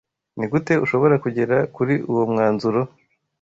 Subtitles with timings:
[0.37, 2.79] Nigute ushobora kugera kuri uwo mwanzuro?